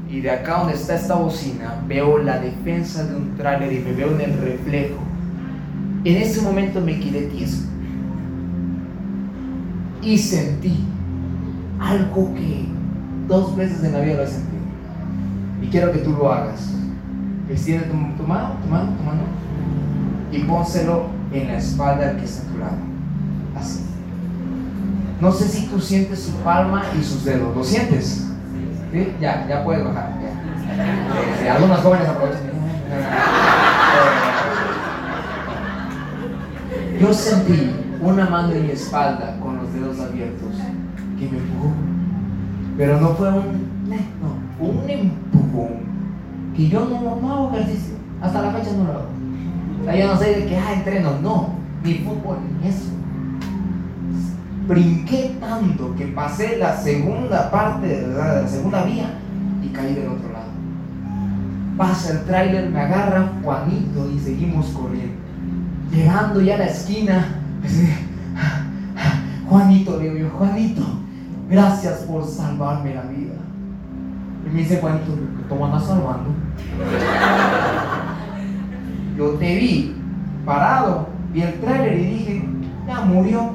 [0.09, 3.93] y de acá donde está esta bocina veo la defensa de un tráiler y me
[3.93, 5.10] veo en el reflejo.
[6.05, 7.71] En ese momento me quedé tieso
[10.03, 10.85] y sentí
[11.79, 12.67] algo que
[13.29, 14.63] dos veces en la vida lo he sentido.
[15.63, 16.73] Y quiero que tú lo hagas.
[17.49, 19.23] Extiende tu, mano, tu mano, tu mano
[20.33, 22.77] y pónselo en la espalda que está a tu lado.
[23.59, 23.81] Así.
[25.21, 27.55] No sé si tú sientes su palma y sus dedos.
[27.55, 28.27] ¿Lo sientes?
[28.93, 29.13] ¿Sí?
[29.21, 30.15] Ya, ya puedes bajar.
[31.45, 31.57] Ya.
[31.57, 32.51] Algunos jóvenes aprovechan.
[37.01, 37.71] Yo sentí
[38.03, 40.55] una mano en mi espalda con los dedos abiertos
[41.19, 41.73] que me empujó.
[42.77, 43.71] Pero no fue un,
[44.61, 45.81] un empujón
[46.55, 47.95] que yo no, hago ejercicio.
[48.21, 49.09] Hasta la fecha no lo hago.
[49.81, 52.91] O sea, yo no sé de que, ah, entreno, no, ni fútbol, ni eso.
[54.69, 59.11] Brinqué tanto que pasé la segunda parte de la segunda vía
[59.65, 60.51] y caí del otro lado.
[61.79, 65.30] Pasa el tráiler, me agarra Juanito y seguimos corriendo.
[65.91, 67.25] Llegando ya a la esquina,
[69.49, 70.83] Juanito, le digo Juanito,
[71.51, 73.35] gracias por salvarme la vida.
[74.47, 76.31] Y me dice Juanito, ¿cómo andas salvando?
[79.19, 79.97] yo te vi
[80.47, 82.49] parado, vi el trailer y dije,
[82.87, 83.51] ya murió.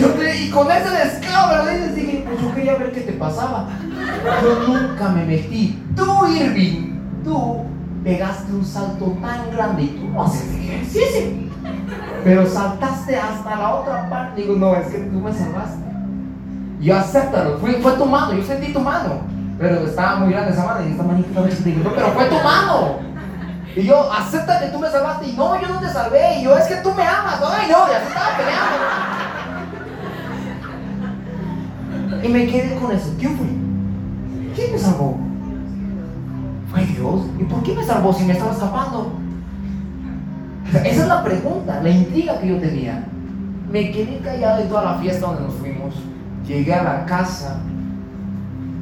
[0.00, 3.68] Yo te, y con ese descaro, dije, pues yo quería ver qué te pasaba.
[4.42, 5.78] Yo nunca me metí.
[5.94, 7.67] Tú, Irving, tú
[8.08, 11.46] pegaste un salto tan grande y tú no haces ejercicio.
[12.24, 14.40] Pero saltaste hasta la otra parte.
[14.40, 15.84] Digo, no, es que tú me salvaste.
[16.80, 19.20] Yo acéptalo, fue, fue tu mano, yo sentí tu mano.
[19.58, 23.00] Pero estaba muy grande esa mano y esta manita vez digo, pero fue tu mano.
[23.76, 25.26] Y yo, acepta que tú me salvaste.
[25.26, 26.38] Y no, yo no te salvé.
[26.38, 27.42] Y yo, es que tú me amas.
[27.42, 28.78] Ay, no, ya se estaba peleando.
[32.26, 33.14] Y me quedé con eso.
[33.18, 33.48] ¿Quién fue?
[34.54, 35.27] ¿Quién me salvó?
[36.70, 37.26] Fue Dios.
[37.38, 39.12] ¿Y por qué me salvó si me estaba escapando?
[40.84, 43.06] esa es la pregunta, la intriga que yo tenía.
[43.70, 45.94] Me quedé callado de toda la fiesta donde nos fuimos.
[46.46, 47.60] Llegué a la casa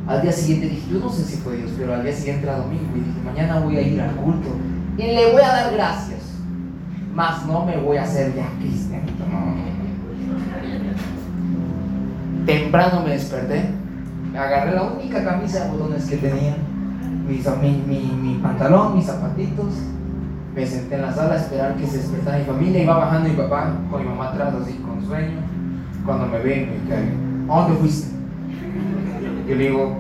[0.07, 2.59] al día siguiente dije, yo no sé si fue Dios, pero al día siguiente era
[2.59, 4.49] domingo y dije, mañana voy a ir al culto
[4.97, 6.21] y le voy a dar gracias.
[7.13, 9.05] Más no me voy a hacer ya cristiano.
[12.47, 13.65] Temprano me desperté,
[14.39, 16.57] agarré la única camisa de botones que tenía,
[17.27, 19.75] mi, mi, mi, pantalón, mis zapatitos,
[20.55, 23.35] me senté en la sala a esperar que se despertara mi familia, iba bajando mi
[23.35, 25.39] papá con mi mamá atrás así con sueño,
[26.05, 27.13] cuando me ven me cae,
[27.49, 28.15] ¿a dónde fuiste?
[29.49, 29.97] Yo le digo,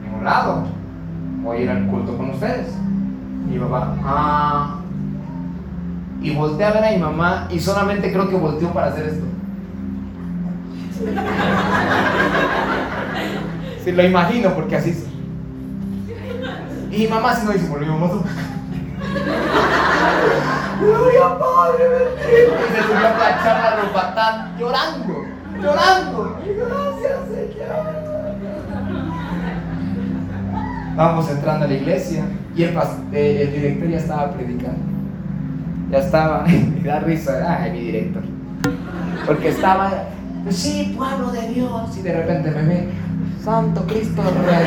[0.00, 0.64] a ningún lado,
[1.42, 2.74] voy a ir al culto con ustedes.
[3.48, 4.80] Y mi papá, ah.
[6.20, 9.24] Y volteé a ver a mi mamá y solamente creo que volteó para hacer esto.
[13.84, 15.06] Si lo imagino porque así es.
[16.96, 18.08] Y mamá si no dice, mi mamá.
[20.80, 22.54] Gloria Padre bendito.
[22.56, 25.24] Y se subió a planchar la ropa tan llorando,
[25.60, 26.38] llorando.
[26.42, 28.06] Gracias, Señor.
[30.96, 32.24] Vamos entrando a la iglesia
[32.56, 32.74] y el,
[33.12, 34.80] eh, el director ya estaba predicando.
[35.90, 38.22] Ya estaba, me da risa, ay, mi director.
[39.26, 39.90] Porque estaba,
[40.48, 42.88] sí, pueblo de Dios, y de repente me ve,
[43.44, 44.66] Santo Cristo Rey.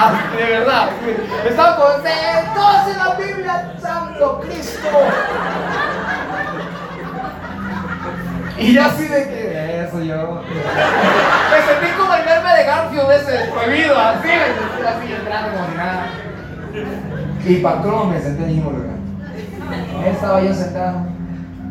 [0.00, 0.88] Ah, de verdad,
[1.46, 2.02] estaba con,
[2.54, 4.88] todos en la Biblia, Santo Cristo.
[8.58, 10.42] Y yo así de que, eso yo.
[11.50, 16.06] Me sentí como el verme de Garfield ese prohibido, así, me así entrando como nada.
[17.44, 18.96] Y patrón me senté en mismo lugar.
[20.06, 21.06] Estaba yo sentado.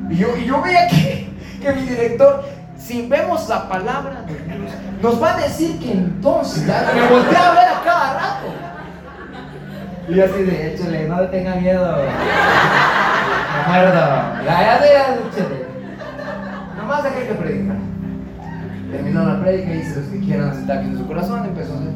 [0.10, 1.30] Y yo, y yo veía que,
[1.62, 2.44] que mi director,
[2.80, 7.52] si vemos la palabra de Dios, nos va a decir que entonces, me volteé a
[7.52, 8.48] ver a cada rato.
[10.08, 11.98] Y así de, échale, no le tenga miedo.
[13.54, 14.00] Me muerdo.
[14.44, 15.66] Ya, ya, ya, échale.
[16.78, 17.78] Nomás hay que predicar.
[18.92, 21.78] Terminó la predica y dice, los que quieran aceptar aquí en su corazón, empezó a
[21.78, 21.92] hacer.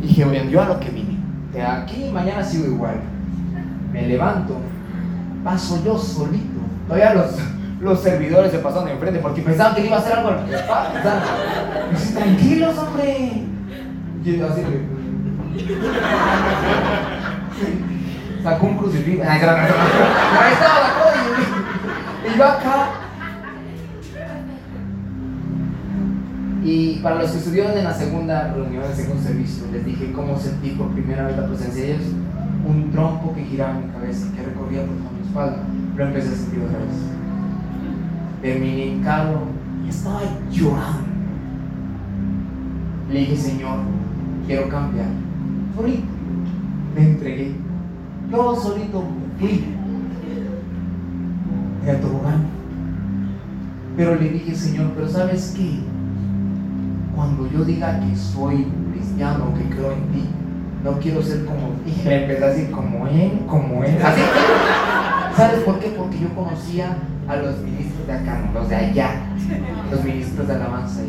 [0.00, 1.18] Y dije, oigan, yo a lo que vine.
[1.52, 2.94] De aquí mañana sigo igual.
[3.92, 4.56] Me levanto,
[5.44, 6.60] paso yo solito.
[6.88, 7.32] Todavía los,
[7.82, 10.46] los servidores se pasaron de enfrente porque pensaban que iba a hacer algo al
[11.90, 13.42] Dice, tranquilos, hombre.
[14.24, 14.62] Y así,
[18.42, 19.22] Sacó un crucifijo.
[19.26, 19.84] Ahí estaba la cosa.
[22.24, 22.86] Y yo acá.
[26.64, 30.38] Y para los que estuvieron en la segunda reunión, el segundo servicio, les dije cómo
[30.38, 32.06] sentí por primera vez la presencia de ellos.
[32.64, 35.64] Un trompo que giraba en mi cabeza, que recorría por toda mi espalda.
[35.96, 37.21] Lo empecé a sentir otra vez.
[38.42, 39.42] Terminé hincado
[39.86, 40.98] y estaba llorando.
[43.08, 43.78] Le dije, Señor,
[44.46, 45.06] quiero cambiar.
[45.76, 46.02] Solito.
[46.96, 47.54] Me entregué.
[48.30, 49.04] Yo solito
[49.38, 49.64] fui.
[51.86, 52.46] En tobogán.
[53.96, 55.80] Pero le dije, Señor, pero ¿sabes qué?
[57.14, 60.24] Cuando yo diga que soy cristiano, que creo en ti,
[60.82, 61.76] no quiero ser como.
[61.86, 63.96] Y le empecé a decir, como él, como él.
[65.36, 65.88] ¿Sabes por qué?
[65.90, 66.96] Porque yo conocía
[67.28, 69.10] a los ministros de acá, los de allá,
[69.90, 71.00] los ministros de alabanza,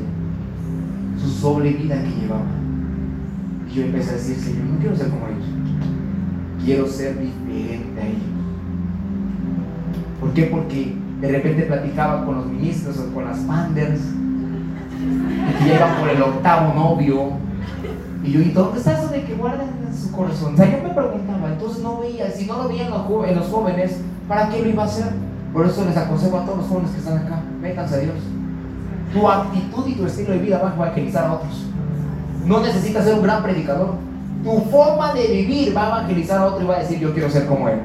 [1.20, 2.64] su sobre vida que llevaban.
[3.70, 5.48] Y yo empecé a decir, Señor, no quiero ser como ellos,
[6.64, 8.22] quiero ser diferente a ellos.
[10.20, 10.44] ¿Por qué?
[10.44, 14.02] Porque de repente platicaba con los ministros o con las panders
[15.60, 17.32] que llegan por el octavo novio.
[18.24, 20.54] Y yo, ¿y dónde está eso de que guarden en su corazón?
[20.54, 23.48] O sea, yo me preguntaba, entonces no veía, si no lo veían los, en los
[23.48, 25.23] jóvenes, ¿para qué lo iba a hacer?
[25.54, 28.16] Por eso les aconsejo a todos los jóvenes que están acá, métanse a Dios.
[29.14, 31.68] Tu actitud y tu estilo de vida van a evangelizar a otros.
[32.46, 33.92] No necesitas ser un gran predicador.
[34.44, 37.30] Tu forma de vivir va a evangelizar a otro y va a decir, yo quiero
[37.30, 37.80] ser como él.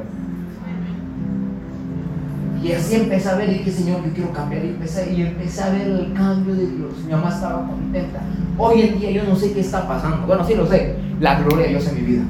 [2.63, 4.65] Y así empecé a ver y dije, Señor, yo quiero cambiar.
[4.65, 6.93] Y empecé, y empecé a ver el cambio de Dios.
[7.05, 8.21] Mi mamá estaba contenta.
[8.57, 10.27] Hoy en día yo no sé qué está pasando.
[10.27, 10.97] Bueno, sí lo sé.
[11.21, 12.23] La gloria de Dios en mi vida.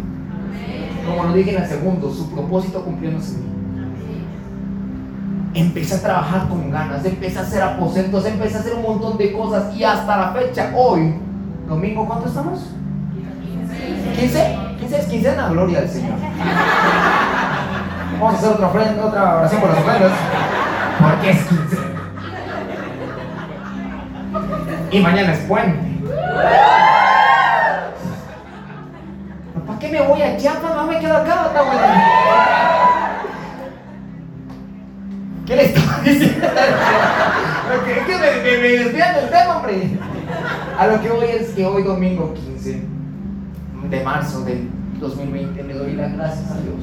[1.06, 3.57] Como lo dije en el segundo, su propósito cumpliéndose en mí.
[5.58, 9.32] Empecé a trabajar con ganas, empecé a hacer aposentos, empecé a hacer un montón de
[9.32, 9.74] cosas.
[9.74, 11.16] Y hasta la fecha, hoy,
[11.66, 12.60] domingo, ¿cuánto estamos?
[14.20, 14.58] 15.
[14.78, 16.14] 15 es quincena, gloria al Señor.
[18.20, 20.12] Vamos a hacer otra, ofrenda, otra oración por las ofrendas.
[21.00, 21.76] Porque es 15.
[24.92, 25.88] Y mañana es puente.
[29.66, 30.76] ¿Para qué me voy a Chiapas?
[30.76, 32.77] No me quedo acá, está bueno.
[35.48, 36.46] ¿Qué le estaba diciendo?
[36.46, 39.98] Es que me, me, me desvían del tema, hombre.
[40.78, 42.82] A lo que voy es que hoy domingo 15
[43.88, 44.68] de marzo del
[45.00, 46.76] 2020 le doy las gracias a Dios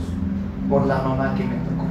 [0.67, 1.85] por la mamá que me tocó.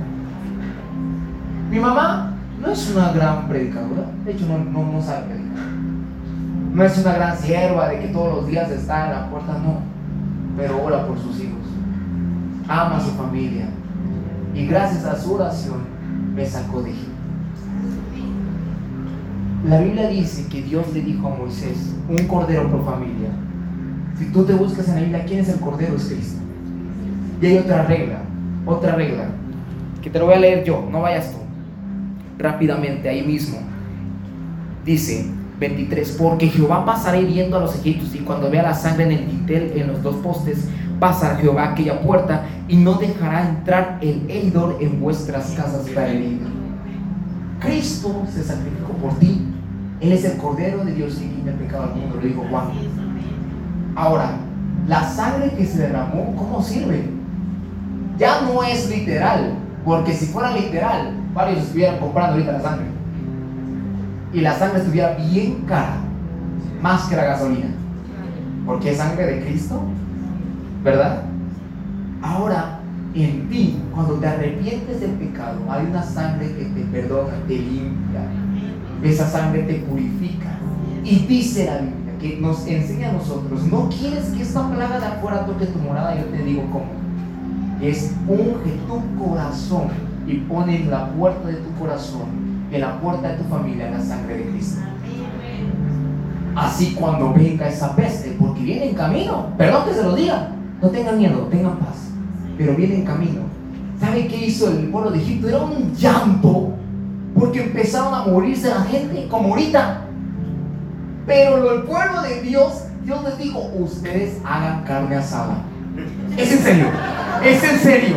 [1.70, 5.64] Mi mamá no es una gran predicadora, de hecho no, no, no sabe predicar.
[6.72, 9.78] No es una gran sierva de que todos los días está en la puerta, no,
[10.56, 11.62] pero ora por sus hijos.
[12.66, 13.68] Ama a su familia.
[14.56, 15.93] Y gracias a su oración
[16.34, 17.12] me sacó de Egipto.
[19.68, 23.30] La Biblia dice que Dios le dijo a Moisés, un cordero por familia.
[24.18, 25.96] Si tú te buscas en la Biblia, ¿quién es el cordero?
[25.96, 26.40] Es Cristo.
[27.40, 28.18] Y hay otra regla,
[28.66, 29.24] otra regla,
[30.02, 31.38] que te lo voy a leer yo, no vayas tú.
[32.38, 33.58] Rápidamente, ahí mismo.
[34.84, 39.12] Dice 23, porque Jehová pasará viendo a los egipcios y cuando vea la sangre en
[39.12, 44.28] el dintel, en los dos postes, pasará Jehová aquella puerta y no dejará entrar el
[44.30, 46.46] heridor en vuestras casas para herido.
[47.60, 49.46] Cristo se sacrificó por ti.
[50.00, 52.66] Él es el Cordero de Dios que quita el pecado al mundo, lo dijo Juan.
[53.96, 54.32] Ahora,
[54.86, 57.04] la sangre que se derramó, ¿cómo sirve?
[58.18, 59.54] Ya no es literal,
[59.84, 62.86] porque si fuera literal, varios estuvieran comprando ahorita la sangre.
[64.32, 65.96] Y la sangre estuviera bien cara,
[66.82, 67.68] más que la gasolina.
[68.66, 69.80] Porque es sangre de Cristo,
[70.84, 71.22] ¿verdad?
[72.22, 72.80] Ahora,
[73.14, 78.20] en ti, cuando te arrepientes del pecado, hay una sangre que te perdona, te limpia.
[79.02, 80.58] Esa sangre te purifica.
[81.02, 85.06] Y dice la Biblia que nos enseña a nosotros, no quieres que esta plaga de
[85.06, 86.86] afuera toque tu morada, yo te digo cómo.
[87.82, 89.88] Es unge tu corazón
[90.26, 92.22] y pone en la puerta de tu corazón,
[92.70, 94.80] en la puerta de tu familia, la sangre de Cristo.
[96.56, 100.50] Así cuando venga esa peste, porque viene en camino, perdón que se lo diga,
[100.84, 102.10] no tengan miedo, tengan paz,
[102.58, 103.40] pero viene en camino.
[103.98, 105.48] ¿Sabe qué hizo el pueblo de Egipto?
[105.48, 106.74] Era un llanto,
[107.34, 110.02] porque empezaron a morirse la gente, como ahorita.
[111.26, 115.56] Pero el pueblo de Dios, Dios les dijo, ustedes hagan carne asada.
[116.36, 116.86] Es en serio,
[117.42, 118.16] es en serio.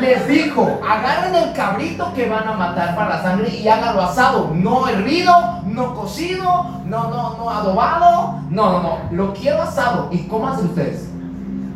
[0.00, 4.50] Les dijo, agarren el cabrito que van a matar para la sangre y háganlo asado.
[4.52, 5.32] No hervido,
[5.66, 6.42] no cocido,
[6.86, 8.40] no, no, no adobado.
[8.50, 8.98] No, no, no.
[9.12, 10.08] Lo quiero asado.
[10.10, 11.13] ¿Y hacen ustedes?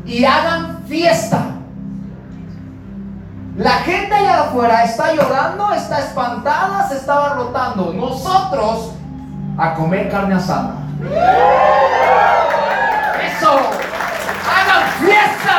[0.09, 1.39] Y hagan fiesta.
[3.59, 7.93] La gente allá afuera está llorando, está espantada, se está rotando.
[7.93, 8.93] Nosotros
[9.59, 10.77] a comer carne asada.
[13.23, 13.53] Eso.
[14.49, 15.59] Hagan fiesta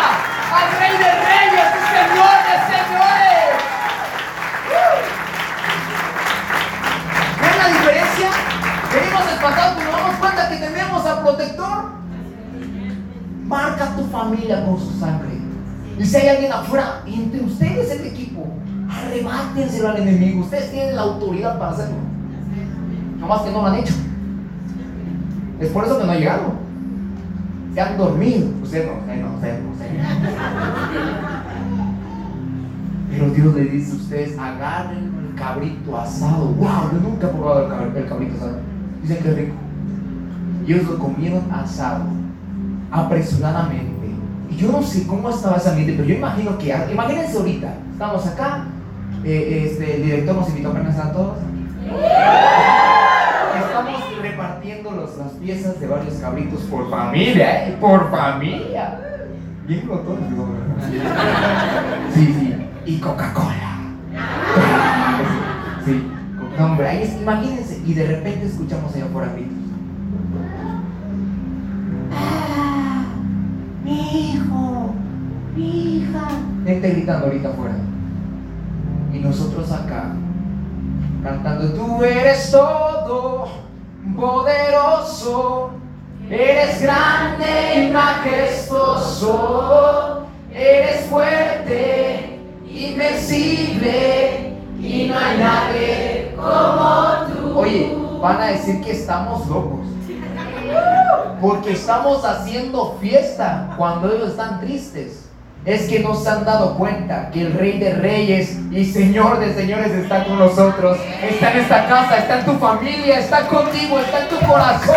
[0.51, 3.45] al Rey de Reyes y Señor de Señores.
[7.39, 8.29] ¿Ven la diferencia?
[8.93, 11.98] Venimos espantados, nos damos cuenta que tenemos al protector.
[13.49, 15.39] Marca tu familia con su sangre.
[15.97, 18.45] Y si hay alguien afuera, entre ustedes el equipo,
[18.87, 20.41] arrebátenselo al enemigo.
[20.41, 21.97] Ustedes tienen la autoridad para hacerlo.
[23.17, 23.95] No más que no lo han hecho.
[25.59, 26.53] Es por eso que no han llegado.
[27.73, 28.49] Se han dormido.
[28.61, 29.87] Usted no, usted no, usted no, usted
[33.09, 36.45] Pero Dios le dice a ustedes, agarren el cabrito asado.
[36.49, 36.91] ¡Wow!
[36.93, 38.59] Yo nunca he probado el cabrito asado.
[39.01, 39.55] Dicen que rico.
[40.67, 42.05] Y ellos lo comieron asado,
[42.91, 43.99] apresuradamente
[44.49, 48.25] y yo no sé cómo estaba esa ambiente, pero yo imagino que, imagínense ahorita, estamos
[48.25, 48.65] acá,
[49.23, 51.37] eh, este, el director nos invitó a estar todos.
[53.59, 57.77] Estamos repartiendo los, las piezas de varios cabritos por familia, ¿eh?
[57.79, 58.99] Por familia.
[59.67, 60.29] Bien glotones,
[62.13, 62.55] Sí, sí.
[62.85, 63.77] Y Coca-Cola.
[65.85, 66.11] Sí.
[66.59, 69.58] Hombre, ahí imagínense, y de repente escuchamos allá por gritos.
[76.69, 77.73] Gente gritando ahorita afuera.
[79.11, 80.11] Y nosotros acá,
[81.23, 83.47] cantando, tú eres todo
[84.15, 85.71] poderoso,
[86.29, 89.17] eres grande y majestuoso,
[90.53, 92.39] eres fuerte,
[92.69, 97.57] invencible, y no hay nadie como tú.
[97.61, 99.87] Oye, van a decir que estamos locos.
[101.41, 105.28] Porque estamos haciendo fiesta cuando ellos están tristes.
[105.69, 109.53] Es que no se han dado cuenta que el Rey de Reyes y Señor de
[109.53, 110.97] Señores está con nosotros.
[111.21, 114.95] Está en esta casa, está en tu familia, está contigo, está en tu corazón.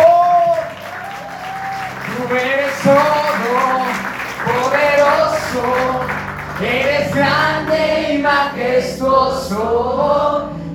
[2.17, 2.95] Tú eres todo
[4.45, 5.61] poderoso.
[6.59, 9.59] Eres grande y majestuoso.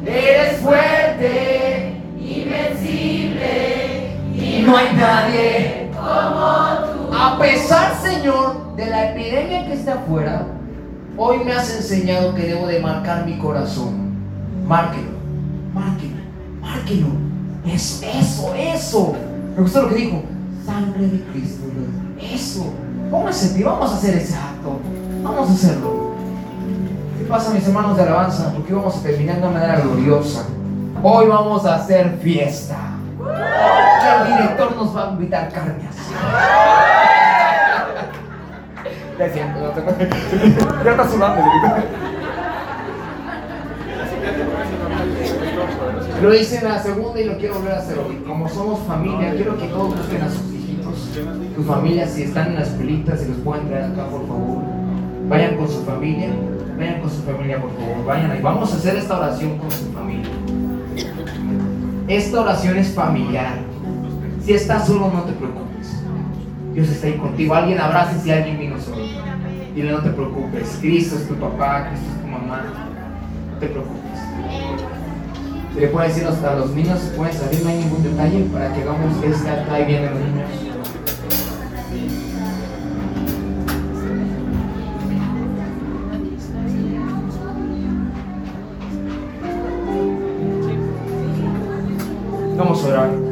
[0.06, 3.78] Eres fuerte, invencible
[4.68, 7.14] no hay nadie como tú.
[7.16, 10.46] A pesar, Señor, de la epidemia que está afuera,
[11.16, 14.14] hoy me has enseñado que debo de marcar mi corazón.
[14.68, 15.10] Márquelo,
[15.74, 16.14] márquelo,
[16.60, 17.08] márquelo.
[17.66, 19.16] Eso, eso, eso.
[19.56, 20.22] Me gustó lo que dijo.
[20.64, 21.64] Sangre de Cristo.
[22.22, 22.72] Eso.
[23.10, 24.78] Póngase vamos a hacer ese acto.
[25.24, 26.12] Vamos a hacerlo.
[27.18, 28.52] ¿Qué pasa, mis hermanos de alabanza?
[28.54, 30.46] Porque vamos a terminar de una manera gloriosa.
[31.02, 32.88] Hoy vamos a hacer fiesta
[34.08, 35.74] el director nos va a invitar carne
[40.84, 41.42] Ya está sudando.
[46.22, 48.16] Lo hice en la segunda y lo quiero volver a hacer hoy.
[48.26, 51.10] Como somos familia, quiero que todos busquen a sus hijitos,
[51.54, 54.62] tus familias, si están en las pelitas, si los pueden traer acá, por favor.
[55.28, 56.28] Vayan con su familia,
[56.76, 58.04] vayan con su familia, por favor.
[58.06, 58.40] Vayan ahí.
[58.40, 60.30] Vamos a hacer esta oración con su familia.
[62.08, 63.54] Esta oración es familiar.
[64.44, 65.67] Si estás solo, no te preocupes.
[66.78, 67.54] Dios está ahí contigo.
[67.54, 69.02] Alguien abrace si alguien vino solo.
[69.74, 70.78] Dile, no te preocupes.
[70.80, 72.62] Cristo es tu papá, Cristo es tu mamá.
[73.52, 74.20] No te preocupes.
[75.74, 78.72] Se le puede decir hasta a los niños, pueden salir, no hay ningún detalle para
[78.72, 80.50] que hagamos este acá ahí vienen los niños.
[92.56, 93.27] Vamos a orar.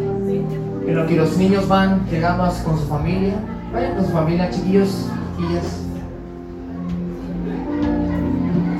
[1.36, 3.34] Niños van, llegamos con su familia.
[3.72, 5.06] Vayan con su familia, chiquillos,
[5.36, 5.64] chiquillas.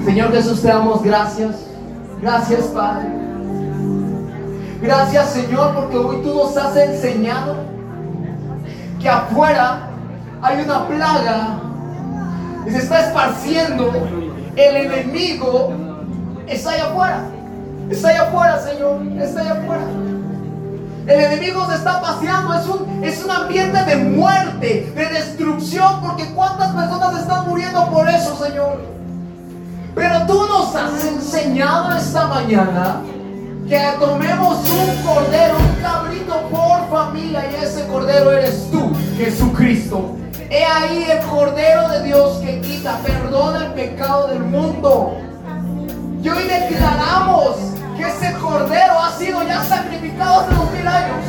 [0.07, 1.67] Señor Jesús, te damos gracias.
[2.23, 3.09] Gracias, Padre.
[4.81, 7.57] Gracias, Señor, porque hoy tú nos has enseñado
[9.01, 9.91] que afuera
[10.41, 11.59] hay una plaga
[12.67, 13.93] y se está esparciendo.
[14.57, 15.73] El enemigo
[16.47, 17.21] está allá afuera.
[17.91, 19.03] Está allá afuera, Señor.
[19.21, 20.06] Está allá afuera.
[21.07, 26.27] El enemigo se está paseando, es un, es un ambiente de muerte, de destrucción, porque
[26.35, 28.81] cuántas personas están muriendo por eso, Señor.
[29.95, 33.03] Pero tú nos has enseñado esta mañana
[33.69, 40.17] que tomemos un cordero, un cabrito por familia, y ese cordero eres tú, Jesucristo.
[40.51, 45.17] He ahí el cordero de Dios que quita, perdona el pecado del mundo.
[46.21, 47.76] Y hoy declaramos
[48.09, 51.25] ese cordero ha sido ya sacrificado hace dos mil años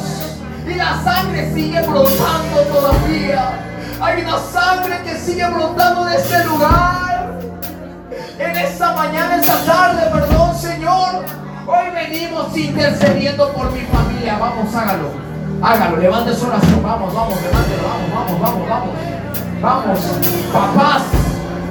[0.68, 3.52] y la sangre sigue brotando todavía.
[4.00, 7.40] Hay una sangre que sigue brotando de este lugar.
[8.38, 11.26] En esta mañana, esta tarde, perdón, Señor.
[11.66, 14.38] Hoy venimos intercediendo por mi familia.
[14.38, 15.10] Vamos, hágalo.
[15.62, 16.84] Hágalo, levante su oración.
[16.84, 19.18] Vamos, vamos, levántelo, vamos, vamos, vamos, vamos.
[19.60, 20.00] Vamos,
[20.54, 21.27] papás.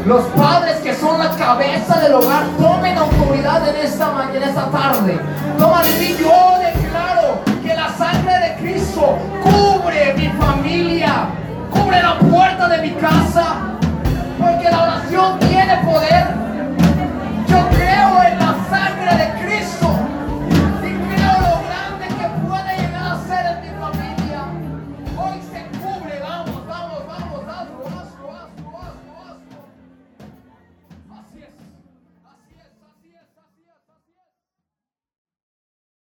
[0.06, 4.70] Los padres que son la cabeza del hogar, tomen autoridad en esta, mañana, en esta
[4.70, 5.20] tarde.
[5.58, 11.26] Toma y yo declaro que la sangre de Cristo cubre mi familia,
[11.72, 13.56] cubre la puerta de mi casa,
[14.38, 16.45] porque la oración tiene poder.